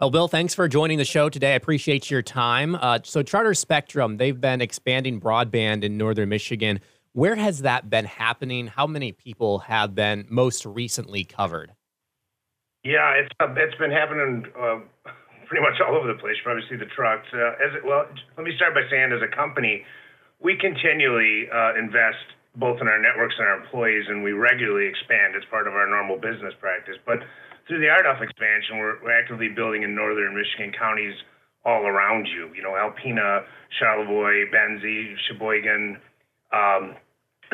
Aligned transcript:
Well, 0.00 0.08
Bill, 0.08 0.28
thanks 0.28 0.54
for 0.54 0.66
joining 0.66 0.96
the 0.96 1.04
show 1.04 1.28
today. 1.28 1.52
I 1.52 1.56
appreciate 1.56 2.10
your 2.10 2.22
time. 2.22 2.74
Uh, 2.74 3.00
so, 3.04 3.22
Charter 3.22 3.52
Spectrum, 3.52 4.16
they've 4.16 4.40
been 4.40 4.62
expanding 4.62 5.20
broadband 5.20 5.84
in 5.84 5.98
northern 5.98 6.30
Michigan. 6.30 6.80
Where 7.12 7.34
has 7.36 7.60
that 7.68 7.90
been 7.90 8.06
happening? 8.06 8.68
How 8.68 8.86
many 8.86 9.12
people 9.12 9.58
have 9.58 9.94
been 9.94 10.24
most 10.30 10.64
recently 10.64 11.24
covered? 11.24 11.74
Yeah, 12.82 13.12
it's 13.12 13.28
uh, 13.40 13.52
it's 13.58 13.76
been 13.76 13.90
happening 13.90 14.46
uh, 14.58 14.80
pretty 15.44 15.60
much 15.60 15.76
all 15.86 15.94
over 15.94 16.08
the 16.08 16.18
place. 16.18 16.36
You 16.38 16.44
probably 16.44 16.64
see 16.70 16.76
the 16.76 16.88
trucks. 16.96 17.28
Uh, 17.34 17.60
as 17.60 17.76
it, 17.76 17.84
well, 17.84 18.06
let 18.38 18.44
me 18.44 18.56
start 18.56 18.72
by 18.72 18.88
saying, 18.88 19.12
as 19.12 19.20
a 19.20 19.28
company, 19.28 19.84
we 20.40 20.56
continually 20.56 21.44
uh, 21.52 21.76
invest 21.76 22.24
both 22.56 22.80
in 22.80 22.88
our 22.88 22.98
networks 22.98 23.34
and 23.36 23.46
our 23.46 23.60
employees, 23.60 24.06
and 24.08 24.24
we 24.24 24.32
regularly 24.32 24.88
expand 24.88 25.36
as 25.36 25.42
part 25.50 25.68
of 25.68 25.74
our 25.74 25.86
normal 25.86 26.16
business 26.16 26.54
practice. 26.58 26.96
But 27.04 27.20
through 27.70 27.78
the 27.78 27.86
RDOF 27.86 28.18
expansion, 28.18 28.82
we're, 28.82 28.98
we're 28.98 29.14
actively 29.14 29.46
building 29.46 29.86
in 29.86 29.94
northern 29.94 30.34
Michigan 30.34 30.74
counties 30.74 31.14
all 31.64 31.86
around 31.86 32.26
you. 32.26 32.50
You 32.50 32.66
know, 32.66 32.74
Alpena, 32.74 33.46
Charlevoix, 33.78 34.50
Benzie, 34.50 35.14
Cheboygan, 35.30 36.02
um, 36.50 36.98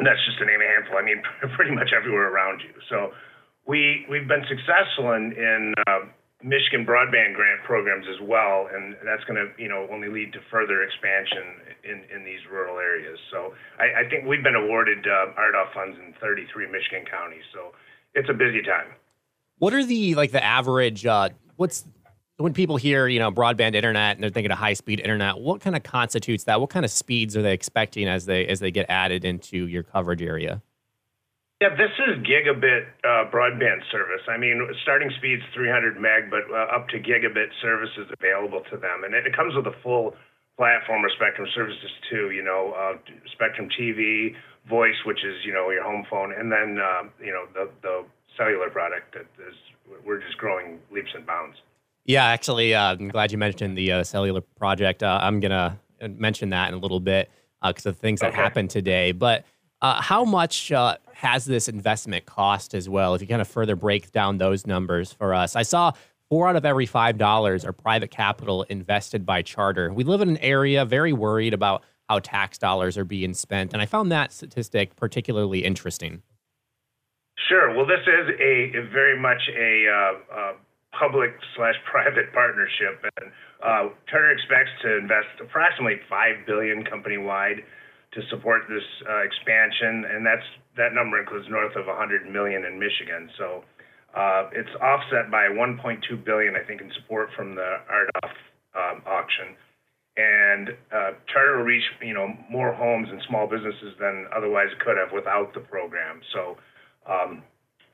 and 0.01 0.09
that's 0.09 0.25
just 0.25 0.41
to 0.41 0.47
name 0.49 0.65
a 0.65 0.69
handful. 0.73 0.97
I 0.97 1.05
mean, 1.05 1.21
pretty 1.57 1.77
much 1.77 1.93
everywhere 1.93 2.33
around 2.33 2.65
you. 2.65 2.73
So 2.89 3.13
we 3.69 4.07
we've 4.09 4.27
been 4.27 4.45
successful 4.49 5.13
in 5.13 5.37
in 5.37 5.75
uh, 5.87 6.09
Michigan 6.41 6.89
broadband 6.89 7.37
grant 7.37 7.61
programs 7.69 8.07
as 8.09 8.21
well, 8.25 8.73
and 8.73 8.97
that's 9.05 9.25
going 9.29 9.37
to 9.37 9.53
you 9.61 9.69
know 9.69 9.85
only 9.93 10.09
lead 10.09 10.33
to 10.33 10.41
further 10.49 10.81
expansion 10.81 11.61
in 11.85 12.09
in 12.09 12.25
these 12.25 12.41
rural 12.49 12.81
areas. 12.81 13.21
So 13.29 13.53
I, 13.77 14.01
I 14.01 14.09
think 14.09 14.25
we've 14.25 14.45
been 14.45 14.57
awarded 14.57 15.05
uh, 15.05 15.37
RDOF 15.37 15.77
funds 15.77 15.97
in 16.01 16.17
33 16.25 16.73
Michigan 16.73 17.05
counties. 17.05 17.45
So 17.53 17.77
it's 18.17 18.33
a 18.33 18.37
busy 18.37 18.65
time. 18.65 18.97
What 19.59 19.73
are 19.73 19.85
the 19.85 20.15
like 20.15 20.33
the 20.33 20.45
average? 20.45 21.07
Uh, 21.07 21.31
what's 21.57 21.85
when 22.37 22.53
people 22.53 22.77
hear 22.77 23.09
you 23.09 23.19
know 23.19 23.33
broadband 23.33 23.75
internet 23.75 24.17
and 24.17 24.23
they're 24.23 24.31
thinking 24.31 24.53
of 24.53 24.59
high 24.59 24.75
speed 24.75 25.01
internet? 25.01 25.39
What 25.39 25.61
kind 25.61 25.75
of 25.75 25.83
constitutes 25.83 26.45
that? 26.45 26.61
What 26.61 26.71
kind 26.71 26.85
of 26.85 26.91
speeds 26.91 27.37
are 27.37 27.43
they 27.43 27.55
expecting 27.55 28.07
as 28.09 28.27
they 28.27 28.47
as 28.47 28.61
they 28.61 28.71
get 28.71 28.87
added 28.89 29.25
into 29.25 29.67
your 29.67 29.83
coverage 29.83 30.23
area? 30.23 30.63
Yeah, 31.63 31.71
this 31.71 31.89
is 31.97 32.21
gigabit 32.21 32.85
uh, 33.03 33.33
broadband 33.33 33.81
service. 33.91 34.21
I 34.29 34.37
mean, 34.37 34.61
starting 34.83 35.11
speeds 35.17 35.43
300 35.55 35.99
meg, 35.99 36.29
but 36.29 36.45
uh, 36.53 36.77
up 36.77 36.89
to 36.91 37.01
gigabit 37.01 37.49
services 37.63 38.13
available 38.13 38.61
to 38.71 38.77
them, 38.77 39.05
and 39.05 39.15
it, 39.15 39.27
it, 39.27 39.35
comes 39.35 39.55
with 39.57 39.65
a 39.67 39.73
full 39.83 40.13
platform 40.59 41.03
of 41.03 41.11
Spectrum 41.17 41.49
services 41.55 41.91
too. 42.11 42.31
You 42.31 42.45
know, 42.45 42.75
uh, 42.77 42.99
Spectrum 43.33 43.71
TV, 43.73 44.37
voice, 44.69 45.01
which 45.07 45.25
is 45.25 45.47
you 45.47 45.55
know 45.55 45.71
your 45.71 45.83
home 45.83 46.05
phone, 46.11 46.35
and 46.37 46.53
then 46.53 46.77
uh, 46.77 47.09
you 47.25 47.33
know 47.33 47.47
the 47.55 47.71
the 47.81 48.05
cellular 48.37 48.71
product 48.71 49.15
that 49.15 49.27
is 49.49 49.55
we're 50.05 50.21
just 50.21 50.37
growing 50.39 50.79
leaps 50.91 51.11
and 51.15 51.27
bounds. 51.27 51.57
Yeah, 52.05 52.25
actually, 52.25 52.75
uh, 52.75 52.93
I'm 52.93 53.09
glad 53.09 53.33
you 53.33 53.39
mentioned 53.39 53.77
the 53.77 53.93
uh, 53.93 54.05
cellular 54.05 54.41
project. 54.41 55.03
Uh, 55.03 55.19
I'm 55.21 55.41
gonna 55.41 55.79
uh, 56.01 56.09
mention 56.09 56.51
that 56.51 56.69
in 56.69 56.75
a 56.75 56.79
little 56.79 57.01
bit 57.01 57.31
because 57.63 57.87
uh, 57.87 57.91
of 57.91 57.99
things 57.99 58.21
that 58.21 58.29
okay. 58.29 58.37
happened 58.37 58.71
today. 58.71 59.13
But 59.13 59.45
uh, 59.83 60.01
how 60.01 60.25
much 60.25 60.73
has 61.15 61.45
this 61.45 61.69
investment 61.69 62.25
cost 62.27 62.75
as 62.75 62.89
well? 62.89 63.15
If 63.15 63.23
you 63.23 63.27
kind 63.27 63.41
of 63.41 63.49
further 63.49 63.77
break 63.77 64.13
down 64.13 64.39
those 64.39 64.67
numbers 64.67 65.13
for 65.13 65.35
us, 65.35 65.57
I 65.57 65.63
saw 65.63 65.93
four 66.29 66.49
out 66.49 66.57
of 66.57 66.65
every 66.65 66.87
five 66.87 67.19
dollars 67.19 67.65
are 67.65 67.73
private 67.73 68.11
capital 68.11 68.63
invested 68.65 69.27
by 69.27 69.43
Charter. 69.43 69.93
We 69.93 70.05
live 70.05 70.21
in 70.21 70.29
an 70.29 70.39
area 70.39 70.85
very 70.85 71.13
worried 71.13 71.55
about 71.55 71.83
how 72.09 72.21
tax 72.21 72.57
dollars 72.57 72.97
are 72.97 73.05
being 73.05 73.35
spent, 73.35 73.73
and 73.73 73.83
I 73.83 73.87
found 73.87 74.13
that 74.13 74.33
statistic 74.33 74.95
particularly 74.95 75.65
interesting. 75.65 76.23
Sure. 77.49 77.75
Well, 77.75 77.87
this 77.87 78.03
is 78.03 78.27
a, 78.41 78.55
a 78.75 78.83
very 78.91 79.19
much 79.19 79.39
a 79.55 79.87
uh, 79.87 80.15
uh, 80.35 80.53
public 80.99 81.31
slash 81.55 81.77
private 81.91 82.33
partnership, 82.33 82.99
and 83.19 83.31
uh, 83.63 83.95
Charter 84.11 84.33
expects 84.33 84.71
to 84.83 84.99
invest 84.99 85.31
approximately 85.41 86.03
five 86.11 86.43
billion 86.47 86.85
company 86.85 87.19
wide 87.19 87.63
to 88.15 88.21
support 88.31 88.63
this 88.69 88.83
uh, 89.07 89.23
expansion, 89.23 90.11
and 90.11 90.27
that's 90.27 90.47
that 90.77 90.93
number 90.93 91.21
includes 91.21 91.47
north 91.49 91.77
of 91.77 91.87
100 91.87 92.27
million 92.27 92.65
in 92.65 92.79
Michigan. 92.79 93.31
So 93.39 93.63
uh, 94.17 94.51
it's 94.53 94.73
offset 94.83 95.31
by 95.31 95.47
1.2 95.47 95.79
billion, 96.25 96.57
I 96.57 96.65
think, 96.67 96.81
in 96.81 96.91
support 96.99 97.29
from 97.37 97.55
the 97.55 97.79
RDOF 97.87 98.33
um, 98.75 99.03
auction. 99.07 99.55
And 100.17 100.71
uh, 100.91 101.13
Charter 101.31 101.59
will 101.59 101.69
reach, 101.69 101.85
you 102.01 102.15
know, 102.15 102.33
more 102.51 102.73
homes 102.73 103.09
and 103.11 103.21
small 103.29 103.47
businesses 103.47 103.93
than 104.01 104.27
otherwise 104.35 104.69
could 104.81 104.97
have 104.97 105.13
without 105.13 105.53
the 105.53 105.61
program. 105.61 106.21
So 106.33 106.57
um, 107.09 107.43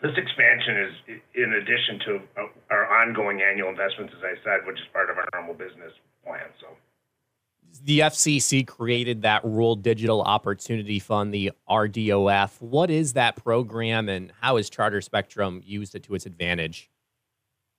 this 0.03 0.13
expansion 0.17 0.77
is 0.77 1.21
in 1.35 1.53
addition 1.55 1.99
to 2.07 2.43
uh, 2.43 2.47
our 2.71 3.03
ongoing 3.03 3.41
annual 3.41 3.69
investments, 3.69 4.13
as 4.17 4.25
I 4.25 4.35
said, 4.43 4.67
which 4.67 4.79
is 4.79 4.87
part 4.93 5.11
of 5.11 5.17
our 5.17 5.29
normal 5.33 5.55
business 5.55 5.93
plan. 6.25 6.51
So 6.61 6.67
the 7.85 8.01
FCC 8.01 8.67
created 8.67 9.23
that 9.23 9.45
Rural 9.45 9.77
Digital 9.77 10.23
Opportunity 10.23 10.99
Fund, 10.99 11.33
the 11.33 11.53
RDOF. 11.69 12.61
What 12.61 12.91
is 12.91 13.15
that 13.15 13.37
program 13.37 14.09
and 14.09 14.33
how 14.41 14.57
has 14.57 14.69
Charter 14.69 15.01
Spectrum 15.01 15.63
used 15.65 15.95
it 15.95 16.03
to 16.05 16.15
its 16.15 16.27
advantage? 16.27 16.91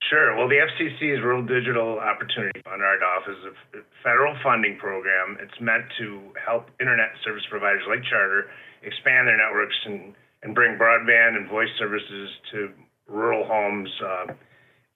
Sure. 0.09 0.35
Well, 0.35 0.49
the 0.49 0.59
FCC's 0.59 1.23
Rural 1.23 1.45
Digital 1.45 1.99
Opportunity 1.99 2.61
Fund, 2.63 2.81
RDOF, 2.81 3.31
is 3.31 3.55
a 3.75 3.79
federal 4.03 4.35
funding 4.43 4.77
program. 4.77 5.37
It's 5.39 5.59
meant 5.61 5.85
to 5.99 6.19
help 6.43 6.69
internet 6.79 7.11
service 7.23 7.43
providers 7.49 7.83
like 7.87 8.03
Charter 8.09 8.47
expand 8.83 9.27
their 9.27 9.37
networks 9.37 9.75
and 9.85 10.13
and 10.43 10.53
bring 10.53 10.77
broadband 10.77 11.35
and 11.39 11.49
voice 11.49 11.71
services 11.79 12.29
to 12.51 12.69
rural 13.07 13.47
homes 13.47 13.89
uh, 14.03 14.33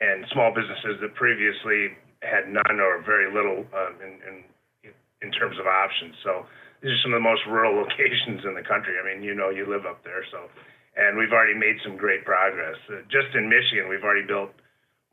and 0.01 0.25
small 0.31 0.53
businesses 0.53 0.99
that 1.01 1.15
previously 1.15 1.95
had 2.21 2.47
none 2.51 2.79
or 2.79 3.01
very 3.03 3.31
little 3.33 3.65
uh, 3.73 3.91
in, 4.03 4.19
in, 4.27 4.35
in 5.21 5.31
terms 5.31 5.57
of 5.59 5.65
options. 5.65 6.15
So 6.23 6.45
these 6.81 6.91
are 6.91 7.01
some 7.01 7.13
of 7.13 7.19
the 7.23 7.27
most 7.27 7.41
rural 7.47 7.75
locations 7.83 8.43
in 8.45 8.53
the 8.53 8.65
country. 8.65 8.95
I 8.99 9.03
mean, 9.07 9.23
you 9.23 9.33
know, 9.33 9.49
you 9.49 9.65
live 9.65 9.85
up 9.85 10.03
there, 10.03 10.23
so 10.31 10.51
and 10.97 11.15
we've 11.17 11.31
already 11.31 11.53
made 11.53 11.77
some 11.85 11.95
great 11.95 12.25
progress. 12.25 12.75
Uh, 12.89 13.05
just 13.05 13.29
in 13.37 13.47
Michigan, 13.47 13.85
we've 13.87 14.03
already 14.03 14.25
built 14.25 14.49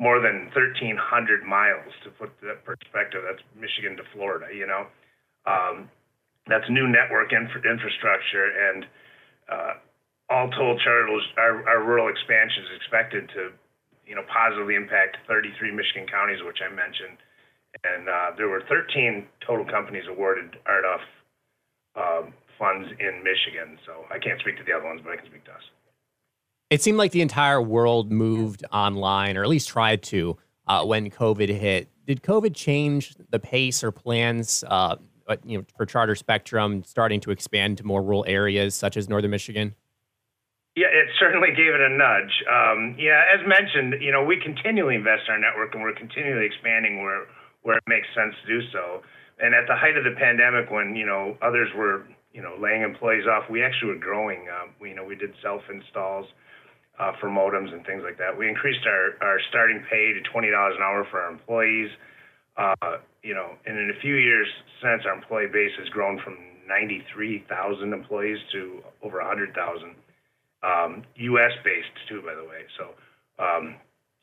more 0.00 0.18
than 0.18 0.48
1,300 0.56 0.96
miles. 1.44 1.92
To 2.04 2.10
put 2.10 2.32
that 2.40 2.64
perspective, 2.64 3.20
that's 3.20 3.44
Michigan 3.52 3.96
to 4.00 4.04
Florida. 4.16 4.48
You 4.48 4.66
know, 4.66 4.88
um, 5.44 5.92
that's 6.48 6.64
new 6.72 6.88
network 6.88 7.36
infra- 7.36 7.68
infrastructure 7.68 8.48
and 8.48 8.86
uh, 9.52 9.74
all 10.30 10.48
told, 10.50 10.80
Charter, 10.80 11.08
our, 11.38 11.68
our 11.68 11.82
rural 11.84 12.08
expansion 12.08 12.64
is 12.64 12.76
expected 12.76 13.28
to, 13.34 13.52
you 14.06 14.14
know, 14.14 14.22
positively 14.32 14.74
impact 14.74 15.18
33 15.28 15.72
Michigan 15.72 16.06
counties, 16.06 16.40
which 16.44 16.58
I 16.64 16.72
mentioned. 16.72 17.18
And 17.84 18.08
uh, 18.08 18.30
there 18.36 18.48
were 18.48 18.62
13 18.68 19.26
total 19.46 19.64
companies 19.64 20.04
awarded 20.08 20.56
RDOF 20.64 21.02
um, 21.96 22.32
funds 22.58 22.88
in 23.00 23.22
Michigan. 23.22 23.78
So 23.84 24.04
I 24.10 24.18
can't 24.18 24.40
speak 24.40 24.56
to 24.58 24.64
the 24.64 24.72
other 24.72 24.86
ones, 24.86 25.00
but 25.04 25.12
I 25.12 25.16
can 25.16 25.26
speak 25.26 25.44
to 25.44 25.52
us. 25.52 25.62
It 26.70 26.82
seemed 26.82 26.98
like 26.98 27.12
the 27.12 27.20
entire 27.20 27.60
world 27.60 28.10
moved 28.10 28.64
online, 28.72 29.36
or 29.36 29.42
at 29.42 29.48
least 29.48 29.68
tried 29.68 30.02
to, 30.04 30.38
uh, 30.66 30.84
when 30.84 31.10
COVID 31.10 31.48
hit. 31.48 31.88
Did 32.06 32.22
COVID 32.22 32.54
change 32.54 33.14
the 33.30 33.38
pace 33.38 33.84
or 33.84 33.92
plans, 33.92 34.64
uh, 34.68 34.96
you 35.44 35.58
know, 35.58 35.64
for 35.76 35.86
Charter 35.86 36.14
Spectrum 36.14 36.82
starting 36.84 37.20
to 37.20 37.30
expand 37.30 37.78
to 37.78 37.84
more 37.84 38.02
rural 38.02 38.24
areas 38.26 38.74
such 38.74 38.96
as 38.96 39.08
northern 39.08 39.30
Michigan? 39.30 39.74
Yeah, 40.74 40.90
it 40.90 41.06
certainly 41.22 41.54
gave 41.54 41.70
it 41.70 41.80
a 41.80 41.88
nudge. 41.88 42.34
Um, 42.50 42.98
yeah, 42.98 43.22
as 43.30 43.46
mentioned, 43.46 44.02
you 44.02 44.10
know, 44.10 44.24
we 44.26 44.42
continually 44.42 44.96
invest 44.98 45.30
in 45.30 45.34
our 45.34 45.40
network 45.40 45.74
and 45.74 45.82
we're 45.82 45.94
continually 45.94 46.46
expanding 46.46 47.02
where 47.02 47.26
where 47.62 47.78
it 47.78 47.86
makes 47.86 48.06
sense 48.14 48.34
to 48.42 48.46
do 48.46 48.60
so. 48.74 49.00
And 49.38 49.54
at 49.54 49.66
the 49.66 49.74
height 49.74 49.96
of 49.96 50.04
the 50.04 50.18
pandemic, 50.18 50.70
when 50.70 50.96
you 50.96 51.06
know 51.06 51.38
others 51.42 51.70
were 51.76 52.02
you 52.34 52.42
know 52.42 52.58
laying 52.58 52.82
employees 52.82 53.26
off, 53.30 53.48
we 53.48 53.62
actually 53.62 53.94
were 53.94 54.02
growing. 54.02 54.50
Um, 54.50 54.74
we, 54.80 54.90
you 54.90 54.96
know, 54.96 55.04
we 55.04 55.14
did 55.14 55.30
self 55.40 55.62
installs 55.70 56.26
uh, 56.98 57.12
for 57.22 57.30
modems 57.30 57.72
and 57.72 57.86
things 57.86 58.02
like 58.02 58.18
that. 58.18 58.36
We 58.36 58.48
increased 58.48 58.82
our 58.82 59.14
our 59.22 59.38
starting 59.48 59.78
pay 59.88 60.10
to 60.12 60.20
twenty 60.26 60.50
dollars 60.50 60.74
an 60.74 60.82
hour 60.82 61.06
for 61.08 61.22
our 61.22 61.30
employees. 61.30 61.90
Uh, 62.58 62.98
you 63.22 63.34
know, 63.34 63.54
and 63.66 63.78
in 63.78 63.90
a 63.94 64.00
few 64.00 64.14
years 64.14 64.46
since, 64.82 65.06
our 65.06 65.14
employee 65.14 65.46
base 65.46 65.72
has 65.78 65.88
grown 65.88 66.20
from 66.22 66.38
93,000 66.68 67.92
employees 67.92 68.38
to 68.52 68.80
over 69.02 69.18
100,000 69.18 69.50
um, 70.64 71.04
U.S. 71.16 71.52
based 71.64 71.92
too, 72.08 72.22
by 72.24 72.34
the 72.34 72.44
way. 72.44 72.64
So 72.78 72.96
um, 73.38 73.76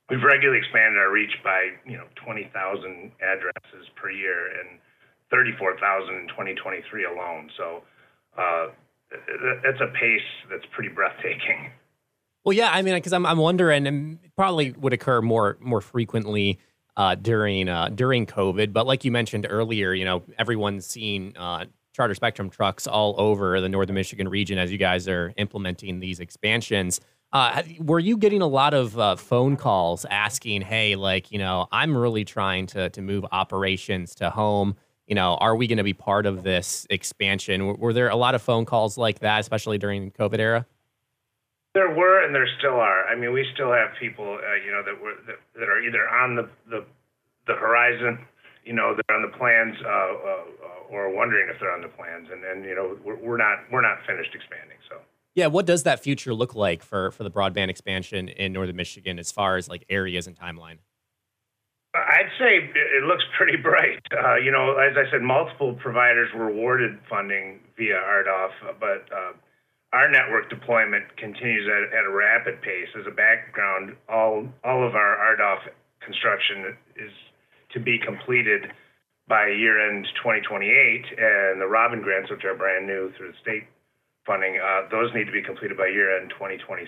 we've 0.10 0.24
regularly 0.24 0.60
expanded 0.60 0.98
our 0.98 1.12
reach 1.12 1.32
by 1.44 1.70
you 1.86 1.98
know 1.98 2.06
20,000 2.26 3.12
addresses 3.22 3.86
per 3.96 4.10
year 4.10 4.50
and 4.60 4.80
34,000 5.30 6.16
in 6.16 6.28
2023 6.28 7.06
alone. 7.06 7.50
So 7.58 7.84
uh, 8.38 8.68
that's 9.64 9.80
a 9.80 9.94
pace 10.00 10.30
that's 10.50 10.66
pretty 10.74 10.90
breathtaking. 10.90 11.72
Well, 12.44 12.54
yeah, 12.54 12.72
I 12.72 12.82
mean, 12.82 12.96
because 12.96 13.14
I'm 13.14 13.26
I'm 13.26 13.38
wondering, 13.38 13.86
and 13.86 14.20
probably 14.36 14.72
would 14.72 14.94
occur 14.94 15.22
more 15.22 15.58
more 15.62 15.80
frequently 15.82 16.60
uh, 16.98 17.16
during 17.16 17.70
uh, 17.70 17.90
during 17.90 18.26
COVID. 18.26 18.74
But 18.74 18.88
like 18.88 19.06
you 19.06 19.12
mentioned 19.12 19.46
earlier, 19.50 19.94
you 19.94 20.06
know, 20.06 20.24
everyone's 20.40 20.88
seen 20.88 21.34
uh, 21.38 21.66
Charter 21.94 22.16
Spectrum 22.16 22.50
trucks 22.50 22.88
all 22.88 23.16
over 23.18 23.60
the 23.60 23.70
northern 23.70 23.96
Michigan 23.96 24.28
region 24.28 24.58
as 24.58 24.72
you 24.72 24.78
guys 24.78 25.08
are 25.08 25.34
implementing 25.38 26.00
these 26.00 26.20
expansions. 26.20 27.02
Uh, 27.34 27.64
were 27.80 28.00
you 28.00 28.18
getting 28.18 28.42
a 28.42 28.48
lot 28.48 28.74
of 28.74 29.00
uh, 29.00 29.16
phone 29.16 29.56
calls 29.56 30.06
asking, 30.10 30.62
"Hey, 30.62 30.96
like 30.96 31.32
you 31.32 31.40
know, 31.40 31.68
I'm 31.72 31.96
really 31.96 32.26
trying 32.26 32.68
to 32.68 32.90
to 32.90 33.02
move 33.02 33.26
operations 33.32 34.16
to 34.16 34.30
home. 34.30 34.76
You 35.08 35.16
know, 35.16 35.36
are 35.36 35.56
we 35.56 35.68
going 35.68 35.78
to 35.78 35.84
be 35.84 35.94
part 35.94 36.26
of 36.26 36.44
this 36.44 36.86
expansion?" 36.90 37.68
Were, 37.68 37.76
were 37.76 37.94
there 37.94 38.10
a 38.10 38.18
lot 38.18 38.36
of 38.36 38.42
phone 38.42 38.66
calls 38.66 38.98
like 38.98 39.20
that, 39.20 39.40
especially 39.40 39.78
during 39.78 40.12
COVID 40.12 40.40
era? 40.40 40.66
There 41.74 41.90
were, 41.96 42.22
and 42.26 42.36
there 42.36 42.48
still 42.60 42.76
are. 42.76 43.06
I 43.08 43.16
mean, 43.16 43.32
we 43.32 43.48
still 43.54 43.72
have 43.72 43.92
people, 43.98 44.26
uh, 44.26 44.56
you 44.66 44.72
know, 44.72 44.84
that 44.84 45.02
were 45.02 45.14
that, 45.28 45.38
that, 45.58 45.70
are 45.70 45.82
either 45.82 46.10
on 46.10 46.36
the, 46.36 46.50
the 46.70 46.86
the 47.48 47.54
horizon, 47.54 48.20
you 48.64 48.74
know, 48.74 48.96
they're 48.96 49.16
on 49.16 49.22
the 49.24 49.38
plans, 49.38 49.76
uh, 49.84 49.90
uh, 49.90 50.90
or 50.90 51.14
wondering 51.14 51.50
if 51.50 51.60
they're 51.60 51.74
on 51.74 51.82
the 51.82 51.88
plans, 51.88 52.30
and 52.32 52.44
then 52.44 52.68
you 52.68 52.76
know, 52.76 52.98
we're, 53.04 53.16
we're 53.16 53.38
not 53.38 53.60
we're 53.72 53.82
not 53.82 53.98
finished 54.06 54.34
expanding. 54.34 54.78
So. 54.90 54.98
Yeah, 55.34 55.48
what 55.48 55.66
does 55.66 55.84
that 55.84 56.02
future 56.02 56.34
look 56.34 56.56
like 56.56 56.84
for 56.84 57.12
for 57.12 57.24
the 57.24 57.32
broadband 57.32 57.70
expansion 57.70 58.28
in 58.28 58.54
northern 58.54 58.76
Michigan 58.76 59.18
as 59.18 59.32
far 59.32 59.58
as 59.58 59.70
like 59.70 59.86
areas 59.90 60.28
and 60.28 60.36
timeline? 60.38 60.78
I'd 61.94 62.32
say 62.40 62.72
it 62.74 63.04
looks 63.04 63.24
pretty 63.38 63.58
bright. 63.58 64.00
Uh, 64.12 64.36
you 64.36 64.52
know, 64.52 64.78
as 64.78 64.96
I 64.96 65.10
said, 65.12 65.22
multiple 65.22 65.74
providers 65.74 66.30
were 66.34 66.48
awarded 66.50 66.98
funding 67.10 67.60
via 67.76 67.96
RDOF, 67.96 68.80
but 68.80 69.12
uh, 69.12 69.34
our 69.92 70.10
network 70.10 70.50
deployment 70.50 71.18
continues 71.18 71.68
at, 71.68 71.98
at 71.98 72.06
a 72.06 72.10
rapid 72.10 72.62
pace. 72.62 72.88
As 72.98 73.06
a 73.08 73.12
background, 73.12 73.96
all 74.08 74.48
all 74.64 74.88
of 74.88 74.96
our 74.96 75.36
RDOF 75.36 75.68
construction 76.00 76.78
is 76.96 77.12
to 77.74 77.80
be 77.80 77.98
completed 77.98 78.72
by 79.28 79.48
year 79.48 79.80
end 79.80 80.08
2028, 80.22 81.06
and 81.18 81.62
the 81.62 81.68
ROBIN 81.68 82.02
grants, 82.02 82.30
which 82.30 82.44
are 82.44 82.56
brand 82.56 82.88
new 82.88 83.12
through 83.18 83.32
the 83.32 83.38
state 83.42 83.64
funding, 84.26 84.60
uh, 84.60 84.88
those 84.92 85.10
need 85.16 85.26
to 85.26 85.32
be 85.32 85.42
completed 85.42 85.78
by 85.78 85.88
year 85.88 86.20
end 86.20 86.30
2026. 86.32 86.86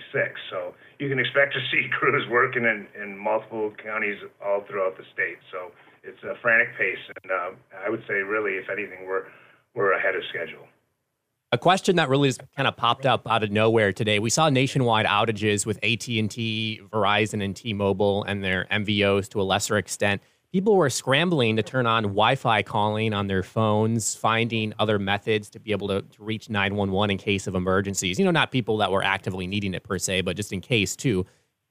So 0.50 0.74
you 0.98 1.08
can 1.08 1.18
expect 1.18 1.54
to 1.54 1.60
see 1.70 1.88
crews 1.98 2.28
working 2.30 2.64
in, 2.64 2.86
in 3.00 3.16
multiple 3.16 3.72
counties 3.82 4.18
all 4.44 4.64
throughout 4.68 4.96
the 4.96 5.04
state. 5.12 5.38
So 5.50 5.72
it's 6.02 6.22
a 6.22 6.34
frantic 6.42 6.76
pace, 6.76 7.00
and 7.22 7.32
uh, 7.32 7.50
I 7.84 7.88
would 7.88 8.02
say, 8.06 8.20
really, 8.20 8.52
if 8.52 8.68
anything, 8.70 9.06
we're 9.06 9.24
we're 9.74 9.92
ahead 9.92 10.14
of 10.14 10.22
schedule. 10.28 10.68
A 11.50 11.58
question 11.58 11.96
that 11.96 12.08
really 12.08 12.32
kind 12.56 12.66
of 12.66 12.76
popped 12.76 13.06
up 13.06 13.28
out 13.28 13.42
of 13.42 13.50
nowhere 13.50 13.92
today. 13.92 14.18
We 14.18 14.30
saw 14.30 14.48
nationwide 14.48 15.06
outages 15.06 15.64
with 15.64 15.76
AT&T, 15.78 16.80
Verizon, 16.90 17.44
and 17.44 17.54
T-Mobile 17.54 18.24
and 18.24 18.42
their 18.42 18.66
MVOs 18.72 19.28
to 19.30 19.40
a 19.40 19.44
lesser 19.44 19.78
extent. 19.78 20.20
People 20.54 20.76
were 20.76 20.88
scrambling 20.88 21.56
to 21.56 21.64
turn 21.64 21.84
on 21.84 22.04
Wi-Fi 22.04 22.62
calling 22.62 23.12
on 23.12 23.26
their 23.26 23.42
phones, 23.42 24.14
finding 24.14 24.72
other 24.78 25.00
methods 25.00 25.50
to 25.50 25.58
be 25.58 25.72
able 25.72 25.88
to, 25.88 26.02
to 26.02 26.22
reach 26.22 26.48
911 26.48 27.10
in 27.10 27.18
case 27.18 27.48
of 27.48 27.56
emergencies. 27.56 28.20
You 28.20 28.24
know, 28.24 28.30
not 28.30 28.52
people 28.52 28.76
that 28.76 28.92
were 28.92 29.02
actively 29.02 29.48
needing 29.48 29.74
it 29.74 29.82
per 29.82 29.98
se, 29.98 30.20
but 30.20 30.36
just 30.36 30.52
in 30.52 30.60
case 30.60 30.94
too 30.94 31.26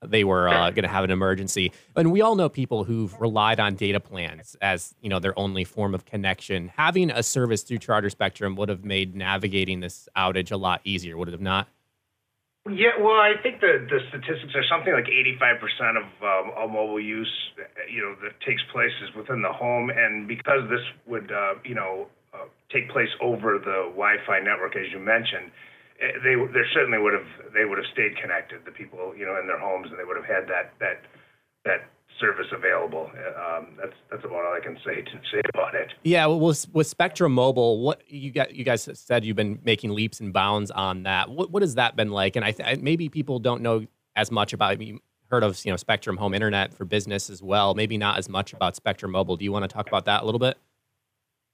they 0.06 0.26
were 0.26 0.50
uh, 0.50 0.70
going 0.72 0.84
to 0.84 0.90
have 0.90 1.06
an 1.06 1.12
emergency. 1.12 1.72
And 1.96 2.12
we 2.12 2.20
all 2.20 2.36
know 2.36 2.50
people 2.50 2.84
who've 2.84 3.18
relied 3.22 3.58
on 3.58 3.76
data 3.76 4.02
plans 4.02 4.58
as 4.62 4.94
you 5.00 5.08
know 5.08 5.20
their 5.20 5.40
only 5.40 5.64
form 5.64 5.96
of 5.96 6.04
connection. 6.04 6.68
Having 6.76 7.12
a 7.12 7.24
service 7.24 7.64
through 7.64 7.78
Charter 7.78 8.10
Spectrum 8.10 8.58
would 8.58 8.68
have 8.68 8.84
made 8.84 9.16
navigating 9.16 9.80
this 9.80 10.10
outage 10.18 10.52
a 10.52 10.58
lot 10.58 10.82
easier, 10.84 11.16
would 11.16 11.30
it 11.30 11.32
have 11.32 11.40
not? 11.40 11.70
Yeah, 12.70 12.96
well, 13.00 13.20
I 13.20 13.36
think 13.44 13.60
the, 13.60 13.84
the 13.92 14.00
statistics 14.08 14.56
are 14.56 14.64
something 14.72 14.94
like 14.94 15.06
85% 15.12 16.00
of 16.00 16.08
um, 16.24 16.52
all 16.56 16.70
mobile 16.70 17.02
use, 17.02 17.32
you 17.92 18.02
know, 18.02 18.16
that 18.24 18.40
takes 18.40 18.62
place 18.72 18.94
is 19.04 19.14
within 19.16 19.42
the 19.42 19.52
home, 19.52 19.90
and 19.90 20.28
because 20.28 20.64
this 20.70 20.80
would, 21.06 21.30
uh, 21.30 21.56
you 21.66 21.76
know, 21.76 22.08
uh, 22.34 22.48
take 22.72 22.90
place 22.90 23.12
over 23.20 23.60
the 23.60 23.92
Wi-Fi 23.92 24.40
network, 24.40 24.78
as 24.78 24.88
you 24.94 25.00
mentioned, 25.00 25.52
Eh, 26.02 26.20
they 26.20 26.36
they 26.36 26.66
certainly 26.74 26.98
would 26.98 27.14
have 27.14 27.30
they 27.54 27.66
would 27.66 27.78
have 27.78 27.88
stayed 27.94 28.18
connected. 28.18 28.66
The 28.66 28.76
people 28.76 29.14
you 29.16 29.26
know 29.26 29.38
in 29.40 29.48
their 29.48 29.60
homes 29.60 29.88
and 29.90 30.00
they 30.00 30.04
would 30.04 30.18
have 30.18 30.28
had 30.28 30.50
that 30.50 30.74
that 30.84 31.06
that 31.66 31.90
service 32.20 32.48
available. 32.54 33.10
Um, 33.38 33.68
that's 33.78 33.94
that's 34.10 34.24
about 34.24 34.46
all 34.46 34.54
I 34.54 34.64
can 34.64 34.78
say 34.86 35.02
to 35.02 35.12
say 35.32 35.42
about 35.54 35.76
it. 35.76 35.90
Yeah, 36.04 36.26
well, 36.28 36.40
with, 36.40 36.68
with 36.74 36.88
Spectrum 36.88 37.34
Mobile, 37.34 37.82
what 37.82 38.02
you 38.08 38.32
got? 38.32 38.54
You 38.54 38.64
guys 38.64 38.88
said 38.94 39.26
you've 39.26 39.36
been 39.36 39.60
making 39.64 39.92
leaps 39.92 40.20
and 40.20 40.34
bounds 40.34 40.72
on 40.72 41.04
that. 41.04 41.30
What 41.30 41.52
what 41.52 41.62
has 41.62 41.76
that 41.76 41.96
been 41.96 42.12
like? 42.12 42.36
And 42.36 42.46
I 42.46 42.52
th- 42.52 42.80
maybe 42.80 43.10
people 43.10 43.40
don't 43.40 43.62
know 43.62 43.86
as 44.16 44.32
much 44.32 44.54
about. 44.54 44.82
You 44.82 45.00
heard 45.30 45.44
of 45.44 45.64
you 45.66 45.72
know 45.72 45.78
Spectrum 45.78 46.18
Home 46.18 46.34
Internet 46.34 46.74
for 46.74 46.86
business 46.86 47.30
as 47.30 47.42
well. 47.42 47.74
Maybe 47.74 47.98
not 47.98 48.18
as 48.18 48.30
much 48.30 48.54
about 48.54 48.76
Spectrum 48.76 49.12
Mobile. 49.12 49.36
Do 49.36 49.44
you 49.44 49.52
want 49.52 49.64
to 49.64 49.74
talk 49.74 49.88
about 49.88 50.06
that 50.06 50.24
a 50.24 50.26
little 50.26 50.40
bit? 50.40 50.58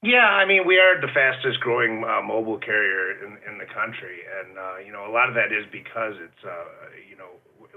Yeah, 0.02 0.24
I 0.24 0.46
mean, 0.46 0.66
we 0.66 0.78
are 0.78 0.98
the 0.98 1.12
fastest 1.12 1.60
growing 1.60 2.02
uh, 2.04 2.22
mobile 2.22 2.56
carrier 2.56 3.20
in, 3.20 3.36
in 3.44 3.58
the 3.58 3.66
country, 3.66 4.24
and 4.40 4.56
uh, 4.56 4.78
you 4.84 4.92
know, 4.92 5.04
a 5.06 5.12
lot 5.12 5.28
of 5.28 5.34
that 5.34 5.52
is 5.52 5.66
because 5.70 6.14
it's 6.16 6.42
uh, 6.44 6.64
you 7.08 7.16
know 7.16 7.28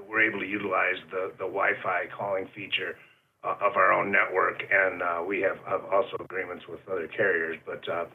we're 0.07 0.27
able 0.27 0.39
to 0.39 0.47
utilize 0.47 0.97
the 1.11 1.31
the 1.37 1.45
Wi-Fi 1.45 2.05
calling 2.17 2.47
feature 2.55 2.95
uh, 3.43 3.55
of 3.61 3.75
our 3.75 3.91
own 3.91 4.11
network, 4.11 4.63
and 4.71 5.01
uh, 5.01 5.23
we 5.25 5.41
have, 5.41 5.57
have 5.67 5.83
also 5.91 6.15
agreements 6.19 6.65
with 6.67 6.79
other 6.89 7.07
carriers. 7.07 7.57
But 7.65 7.87
uh, 7.89 8.05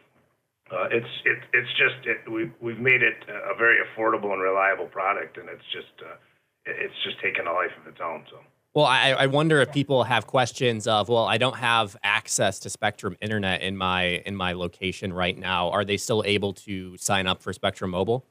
uh, 0.70 0.88
it's 0.90 1.12
it, 1.24 1.38
it's 1.52 1.70
just 1.70 2.06
it, 2.06 2.30
we 2.30 2.50
we've 2.60 2.80
made 2.80 3.02
it 3.02 3.16
a 3.28 3.56
very 3.56 3.76
affordable 3.84 4.32
and 4.32 4.42
reliable 4.42 4.86
product, 4.86 5.36
and 5.36 5.48
it's 5.48 5.64
just 5.72 5.92
uh, 6.02 6.16
it's 6.64 6.94
just 7.04 7.20
taken 7.20 7.46
a 7.46 7.52
life 7.52 7.72
of 7.80 7.86
its 7.86 8.00
own. 8.02 8.24
So. 8.30 8.38
Well, 8.74 8.84
I, 8.84 9.12
I, 9.12 9.26
wonder 9.26 9.60
if 9.60 9.72
people 9.72 10.04
have 10.04 10.26
questions 10.26 10.86
of, 10.86 11.08
well, 11.08 11.24
I 11.24 11.38
don't 11.38 11.56
have 11.56 11.96
access 12.04 12.60
to 12.60 12.70
Spectrum 12.70 13.16
Internet 13.20 13.62
in 13.62 13.76
my 13.76 14.22
in 14.24 14.36
my 14.36 14.52
location 14.52 15.12
right 15.12 15.36
now. 15.36 15.70
Are 15.70 15.84
they 15.84 15.96
still 15.96 16.22
able 16.26 16.52
to 16.52 16.96
sign 16.98 17.26
up 17.26 17.42
for 17.42 17.52
Spectrum 17.52 17.90
Mobile? 17.90 18.24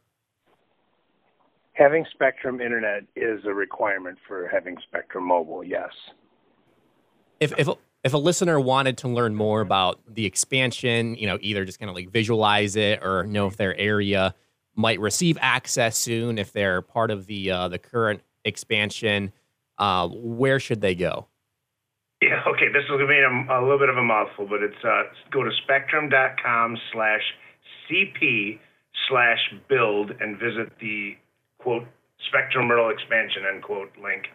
Having 1.78 2.06
Spectrum 2.12 2.60
Internet 2.60 3.04
is 3.16 3.46
a 3.46 3.54
requirement 3.54 4.18
for 4.28 4.48
having 4.48 4.78
Spectrum 4.88 5.28
Mobile. 5.28 5.64
Yes. 5.64 5.92
If 7.40 7.54
if 7.58 7.70
if 8.04 8.14
a 8.14 8.18
listener 8.18 8.60
wanted 8.60 8.98
to 9.00 9.08
learn 9.08 9.36
more 9.36 9.62
about 9.62 10.00
the 10.08 10.26
expansion, 10.26 11.16
you 11.16 11.28
know, 11.28 11.38
either 11.42 11.66
just 11.66 11.80
kind 11.80 11.90
of 11.90 11.96
like 11.96 12.10
visualize 12.10 12.76
it 12.76 13.04
or 13.04 13.24
know 13.24 13.48
if 13.48 13.58
their 13.58 13.78
area 13.78 14.34
might 14.76 15.00
receive 15.00 15.38
access 15.42 15.98
soon, 15.98 16.40
if 16.40 16.52
they're 16.52 16.82
part 16.82 17.12
of 17.12 17.28
the 17.28 17.52
uh, 17.52 17.68
the 17.68 17.78
current 17.78 18.22
expansion 18.44 19.32
uh, 19.78 20.08
where 20.08 20.60
should 20.60 20.82
they 20.82 20.96
go? 20.96 21.28
Yeah, 22.22 22.42
okay, 22.48 22.68
this 22.74 22.84
is 22.84 22.90
going 22.90 23.02
to 23.02 23.08
be 23.08 23.20
a, 23.20 23.60
a, 23.60 23.62
little 23.62 23.78
bit 23.78 23.90
of 23.90 23.98
a 23.98 24.04
mouthful, 24.04 24.48
but 24.48 24.64
it's 24.64 24.84
uh, 24.84 25.04
go 25.32 25.44
to 25.44 25.52
spectrum.com 25.64 26.78
slash 26.92 27.22
CP 27.88 28.58
slash 29.08 29.54
build 29.70 30.12
and 30.20 30.40
visit 30.40 30.72
the 30.82 31.16
quote 31.60 31.86
Spectrum 32.28 32.68
Myrtle 32.68 32.90
expansion 32.90 33.44
end 33.52 33.64
quote 33.64 33.92
link. 34.02 34.28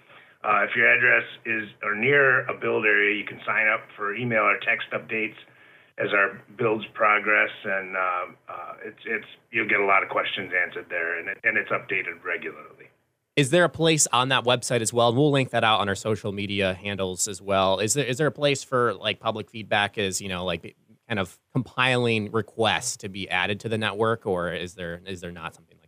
Uh, 0.44 0.66
if 0.69 0.74
your 0.74 0.90
address 0.90 1.24
is 1.46 1.69
or 1.82 1.94
near 1.94 2.44
a 2.46 2.54
build 2.58 2.84
area, 2.84 3.16
you 3.16 3.24
can 3.24 3.40
sign 3.46 3.69
up 3.69 3.80
for 3.96 4.14
email 4.14 4.42
or 4.42 4.58
text 4.58 4.88
updates 4.92 5.36
as 5.99 6.08
our 6.12 6.40
builds 6.56 6.85
progress, 6.94 7.50
and 7.64 7.97
uh, 7.97 8.00
uh, 8.49 8.75
it's 8.85 8.99
it's 9.06 9.26
you'll 9.50 9.68
get 9.68 9.78
a 9.78 9.85
lot 9.85 10.02
of 10.02 10.08
questions 10.08 10.50
answered 10.52 10.87
there, 10.88 11.18
and 11.18 11.28
it, 11.28 11.38
and 11.44 11.56
it's 11.56 11.70
updated 11.70 12.25
regularly. 12.25 12.90
Is 13.37 13.50
there 13.50 13.64
a 13.64 13.68
place 13.68 14.06
on 14.12 14.28
that 14.28 14.44
website 14.44 14.80
as 14.80 14.92
well? 14.92 15.08
And 15.08 15.16
we'll 15.16 15.30
link 15.30 15.50
that 15.50 15.64
out 15.64 15.80
on 15.80 15.88
our 15.88 15.94
social 15.94 16.32
media 16.32 16.75
handles 16.75 17.28
as 17.28 17.40
well. 17.40 17.78
Is 17.78 17.94
there 17.94 18.04
is 18.04 18.18
there 18.18 18.26
a 18.26 18.32
place 18.32 18.64
for 18.64 18.94
like 18.94 19.20
public 19.20 19.50
feedback? 19.50 19.97
Is 19.97 20.20
you 20.20 20.28
know 20.28 20.44
like 20.44 20.76
kind 21.08 21.20
of 21.20 21.38
compiling 21.52 22.32
requests 22.32 22.97
to 22.99 23.08
be 23.08 23.28
added 23.30 23.61
to 23.61 23.68
the 23.68 23.78
network, 23.78 24.26
or 24.26 24.52
is 24.52 24.75
there 24.75 25.00
is 25.06 25.20
there 25.20 25.32
not 25.32 25.54
something 25.54 25.76
like? 25.80 25.81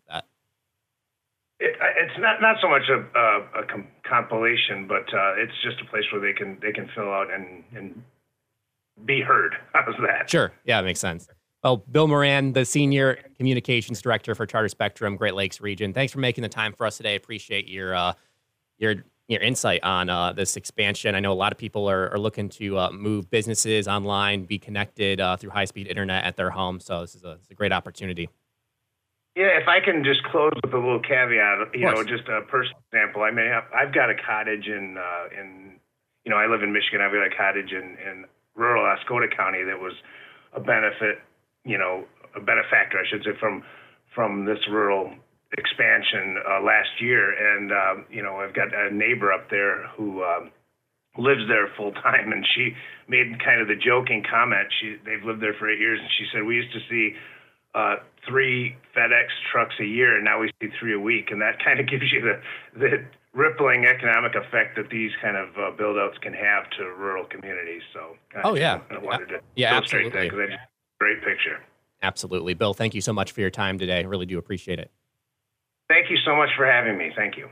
It, 1.64 1.76
it's 1.97 2.18
not 2.18 2.40
not 2.40 2.56
so 2.61 2.68
much 2.68 2.83
a, 2.88 3.18
a, 3.18 3.62
a 3.62 3.66
com- 3.66 3.88
compilation, 4.06 4.87
but 4.87 5.09
uh, 5.14 5.35
it's 5.37 5.54
just 5.62 5.80
a 5.80 5.90
place 5.90 6.04
where 6.12 6.21
they 6.21 6.37
can 6.37 6.59
they 6.61 6.73
can 6.73 6.88
fill 6.94 7.12
out 7.12 7.33
and 7.33 7.64
and 7.75 8.02
be 9.04 9.21
heard. 9.21 9.54
How's 9.73 9.94
that? 10.06 10.30
Sure. 10.30 10.52
Yeah, 10.64 10.80
it 10.80 10.85
makes 10.85 11.00
sense. 11.00 11.28
Well, 11.62 11.78
Bill 11.78 12.06
Morand, 12.06 12.52
the 12.52 12.66
Senior 12.66 13.18
Communications 13.38 14.02
Director 14.02 14.35
for 14.35 14.44
Charter 14.44 14.68
Spectrum 14.68 15.16
Great 15.16 15.35
Lakes 15.35 15.62
Region, 15.62 15.94
thanks 15.94 16.12
for 16.12 16.18
making 16.18 16.42
the 16.42 16.49
time 16.49 16.75
for 16.75 16.85
us 16.87 16.99
today. 16.99 17.16
Appreciate 17.16 17.66
your 17.68 17.94
uh, 17.94 18.12
your 18.76 18.97
your 19.28 19.40
insight 19.40 19.83
on 19.83 20.11
uh, 20.11 20.33
this 20.33 20.56
expansion. 20.56 21.14
I 21.14 21.21
know 21.21 21.33
a 21.33 21.35
lot 21.35 21.52
of 21.52 21.59
people 21.59 21.88
are, 21.88 22.11
are 22.12 22.18
looking 22.18 22.50
to 22.50 22.78
uh, 22.78 22.90
move 22.90 23.30
businesses 23.30 23.88
online, 23.88 24.44
be 24.44 24.59
connected 24.59 25.21
uh, 25.21 25.37
through 25.37 25.50
high 25.50 25.64
speed 25.64 25.87
internet 25.87 26.25
at 26.25 26.37
their 26.37 26.50
home. 26.50 26.80
So 26.80 27.00
this 27.00 27.14
is 27.14 27.25
a, 27.25 27.38
a, 27.50 27.54
great 27.54 27.73
opportunity. 27.73 28.28
Yeah, 29.37 29.59
if 29.59 29.67
I 29.67 29.81
can 29.81 30.05
just 30.05 30.23
close 30.31 30.53
with 30.62 30.73
a 30.73 30.79
little 30.79 31.00
caveat, 31.00 31.75
you 31.75 31.91
know, 31.91 32.05
just 32.05 32.29
a 32.29 32.43
personal 32.47 32.79
example. 32.93 33.23
I 33.23 33.33
mean, 33.33 33.50
I've 33.50 33.93
got 33.93 34.09
a 34.09 34.14
cottage 34.14 34.67
in 34.67 34.97
uh, 34.97 35.41
in 35.41 35.81
you 36.25 36.31
know 36.31 36.37
I 36.37 36.47
live 36.47 36.62
in 36.62 36.73
Michigan. 36.73 37.00
I've 37.00 37.12
got 37.12 37.26
a 37.26 37.35
cottage 37.35 37.73
in 37.73 37.99
in 37.99 38.25
rural 38.55 38.85
Oscoda 38.85 39.26
County 39.37 39.64
that 39.64 39.81
was 39.81 39.95
a 40.53 40.61
benefit 40.61 41.19
you 41.64 41.79
know, 41.79 42.05
a 42.37 42.41
benefactor, 42.41 42.99
I 42.99 43.09
should 43.09 43.25
say, 43.25 43.37
from 43.41 43.62
from 44.14 44.45
this 44.45 44.59
rural 44.71 45.12
expansion 45.57 46.37
uh, 46.38 46.62
last 46.62 47.00
year. 47.00 47.33
And 47.33 47.73
um, 47.73 48.05
you 48.11 48.23
know, 48.23 48.37
I've 48.37 48.55
got 48.55 48.69
a 48.73 48.95
neighbor 48.95 49.33
up 49.33 49.50
there 49.50 49.88
who 49.97 50.23
um, 50.23 50.50
lives 51.19 51.43
there 51.49 51.69
full 51.76 51.93
time, 51.93 52.33
and 52.33 52.47
she 52.55 52.73
made 53.09 53.43
kind 53.43 53.61
of 53.61 53.69
the 53.69 53.76
joking 53.76 54.23
comment. 54.29 54.69
She 54.81 54.97
they've 55.05 55.25
lived 55.25 55.43
there 55.43 55.55
for 55.59 55.71
eight 55.71 55.81
years, 55.81 55.99
and 56.00 56.09
she 56.19 56.26
said 56.33 56.45
we 56.45 56.57
used 56.57 56.73
to 56.73 56.81
see 56.88 57.17
uh, 57.75 57.97
three 58.28 58.76
FedEx 58.97 59.26
trucks 59.50 59.75
a 59.81 59.85
year, 59.85 60.16
and 60.16 60.25
now 60.25 60.40
we 60.40 60.50
see 60.61 60.69
three 60.78 60.95
a 60.95 61.00
week, 61.00 61.31
and 61.31 61.40
that 61.40 61.59
kind 61.64 61.81
of 61.81 61.88
gives 61.88 62.12
you 62.12 62.21
the 62.21 62.40
the 62.78 63.04
rippling 63.33 63.85
economic 63.85 64.35
effect 64.37 64.76
that 64.76 64.90
these 64.90 65.11
kind 65.21 65.37
of 65.37 65.49
uh, 65.59 65.76
build 65.76 65.99
outs 65.99 66.16
can 66.19 66.33
have 66.33 66.71
to 66.71 66.85
rural 66.85 67.25
communities. 67.25 67.83
So, 67.93 68.16
oh 68.45 68.54
yeah, 68.54 68.81
I 68.90 68.99
wanted 68.99 69.28
to 69.31 69.40
yeah, 69.57 69.75
illustrate 69.75 70.07
absolutely. 70.07 70.28
that 70.28 70.37
because 70.37 70.59
great 71.00 71.19
picture. 71.25 71.61
Absolutely, 72.02 72.54
Bill. 72.54 72.75
Thank 72.75 72.95
you 72.95 73.00
so 73.00 73.12
much 73.12 73.33
for 73.33 73.40
your 73.40 73.50
time 73.50 73.78
today. 73.78 73.99
I 73.99 74.02
really 74.02 74.26
do 74.26 74.38
appreciate 74.38 74.78
it. 74.78 74.90
Thank 75.88 76.11
you 76.11 76.16
so 76.25 76.37
much 76.37 76.50
for 76.57 76.66
having 76.66 76.97
me. 76.97 77.12
Thank 77.16 77.37
you. 77.37 77.49